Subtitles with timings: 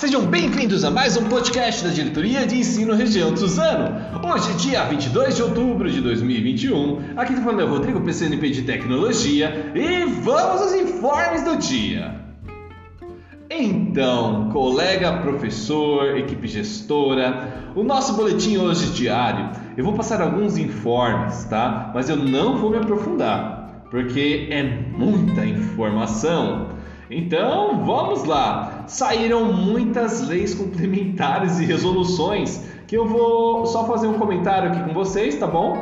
[0.00, 4.00] sejam bem-vindos a mais um podcast da Diretoria de Ensino Região Suzano.
[4.26, 8.62] Hoje, dia 22 de outubro de 2021, aqui está falando é o Rodrigo, PCNP de
[8.62, 12.14] Tecnologia, e vamos aos informes do dia.
[13.50, 21.44] Então, colega professor, equipe gestora, o nosso boletim hoje diário, eu vou passar alguns informes,
[21.44, 21.90] tá?
[21.94, 26.79] Mas eu não vou me aprofundar, porque é muita informação.
[27.10, 28.84] Então, vamos lá.
[28.86, 34.94] Saíram muitas leis complementares e resoluções que eu vou só fazer um comentário aqui com
[34.94, 35.76] vocês, tá bom?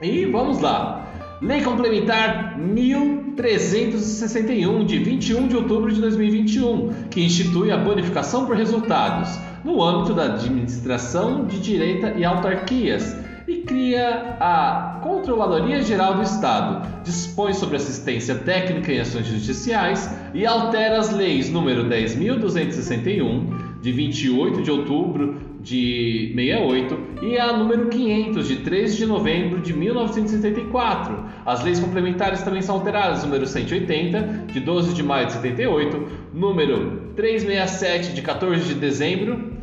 [0.00, 1.04] E vamos lá.
[1.42, 9.36] Lei Complementar 1361 de 21 de outubro de 2021, que institui a bonificação por resultados
[9.64, 13.16] no âmbito da administração de direita e autarquias
[13.66, 20.98] cria a Controladoria Geral do Estado, dispõe sobre assistência técnica em ações judiciais e altera
[20.98, 28.56] as leis número 10.261 de 28 de outubro de 68 e a número 500 de
[28.56, 31.24] 13 de novembro de 1974.
[31.44, 37.12] As leis complementares também são alteradas, número 180 de 12 de maio de 78, número
[37.16, 39.55] 367 de 14 de dezembro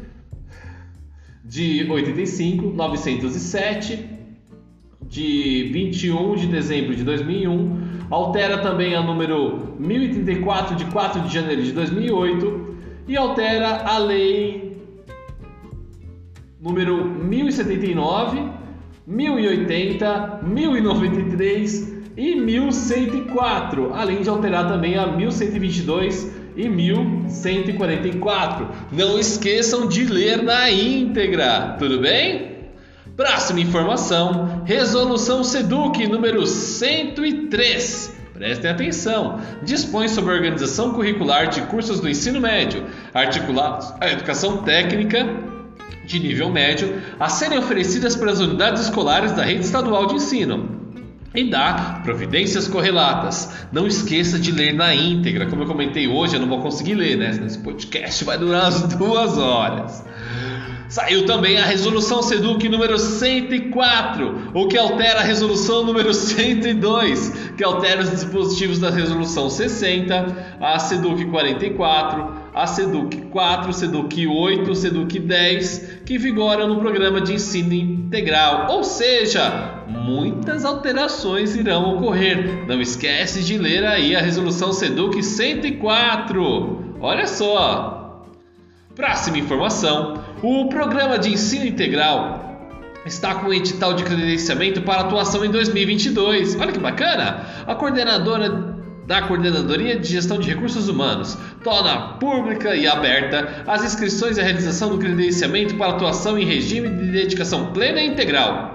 [1.44, 4.10] de 85, 907
[5.02, 11.62] de 21 de dezembro de 2001, altera também a número 1034 de 4 de janeiro
[11.62, 12.76] de 2008
[13.08, 14.78] e altera a lei
[16.60, 18.42] número 1079,
[19.06, 28.70] 1080, 1093 e 1104, além de alterar também a 1122 e 1144.
[28.92, 32.54] Não esqueçam de ler na íntegra, tudo bem?
[33.16, 38.22] Próxima informação: Resolução SEDUC número 103.
[38.34, 39.40] Prestem atenção.
[39.62, 45.28] Dispõe sobre a organização curricular de cursos do ensino médio, articulados à educação técnica
[46.06, 50.83] de nível médio, a serem oferecidas pelas unidades escolares da rede estadual de ensino
[51.34, 53.50] e dá providências correlatas.
[53.72, 55.48] Não esqueça de ler na íntegra.
[55.48, 57.42] Como eu comentei hoje, eu não vou conseguir ler, né?
[57.46, 60.04] Esse podcast vai durar as duas horas.
[60.94, 67.64] Saiu também a resolução SEDUC número 104, o que altera a resolução número 102, que
[67.64, 75.20] altera os dispositivos da resolução 60, a SEDUC 44, a SEDUC 4, SEDUC 8, SEDUC
[75.20, 78.68] 10, que vigoram no programa de ensino integral.
[78.70, 82.66] Ou seja, muitas alterações irão ocorrer.
[82.68, 86.98] Não esquece de ler aí a resolução SEDUC 104.
[87.00, 88.24] Olha só.
[88.96, 92.44] Próxima informação: o programa de ensino integral
[93.06, 96.56] está com o edital de credenciamento para atuação em 2022.
[96.60, 97.46] Olha que bacana!
[97.66, 98.73] A coordenadora
[99.06, 104.44] da Coordenadoria de Gestão de Recursos Humanos torna pública e aberta as inscrições e a
[104.44, 108.74] realização do credenciamento para atuação em regime de dedicação plena e integral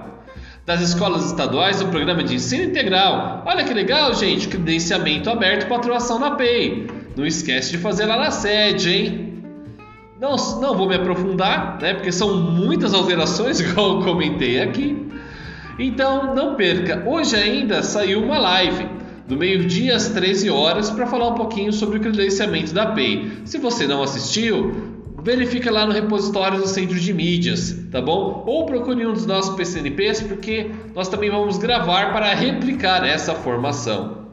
[0.65, 3.43] das escolas estaduais do programa de ensino integral.
[3.43, 4.47] Olha que legal, gente!
[4.47, 6.85] Credenciamento aberto para atuação na PEI.
[7.17, 9.43] Não esquece de fazer lá na sede, hein?
[10.21, 11.95] Não, não vou me aprofundar, né?
[11.95, 15.07] Porque são muitas alterações, igual eu comentei aqui.
[15.79, 17.01] Então não perca.
[17.03, 18.98] Hoje ainda saiu uma live
[19.29, 23.31] do meio-dia às 13 horas para falar um pouquinho sobre o credenciamento da PEI.
[23.45, 28.43] Se você não assistiu, verifica lá no repositório do Centro de Mídias, tá bom?
[28.47, 34.29] Ou procure um dos nossos PCNPs, porque nós também vamos gravar para replicar essa formação.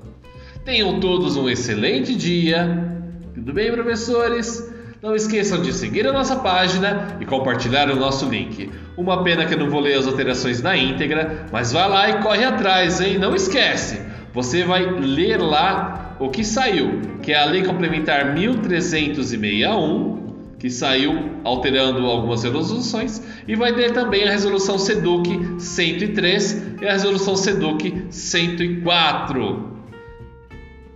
[0.65, 2.91] Tenham todos um excelente dia.
[3.35, 4.73] Tudo bem, professores?
[5.03, 8.71] Não esqueçam de seguir a nossa página e compartilhar o nosso link.
[8.97, 12.23] Uma pena que eu não vou ler as alterações na íntegra, mas vá lá e
[12.23, 13.19] corre atrás, hein?
[13.19, 14.06] Não esquece!
[14.37, 20.27] Você vai ler lá o que saiu, que é a Lei Complementar 1361,
[20.59, 26.93] que saiu alterando algumas resoluções, e vai ter também a Resolução SEDUC 103 e a
[26.93, 29.75] Resolução SEDUC 104.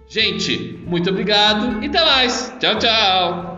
[0.06, 2.54] Gente, muito obrigado e até mais.
[2.60, 3.49] Tchau, tchau.